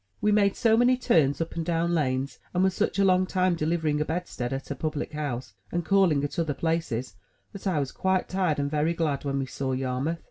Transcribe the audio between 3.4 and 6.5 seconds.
delivering a bedstead at a public house, and calling kt